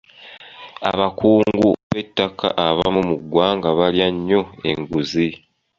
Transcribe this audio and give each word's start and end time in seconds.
Abakungu 0.91 1.67
b'ettaka 1.89 2.47
abamu 2.67 3.01
mu 3.09 3.15
ggwanga 3.21 3.69
balya 3.79 4.07
nnyo 4.13 4.41
enguzi. 4.69 5.27